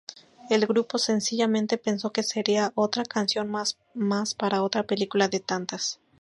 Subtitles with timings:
[0.49, 3.51] El grupo sencillamente pensó que sería otra canción
[3.93, 5.99] más para otra película de tantas.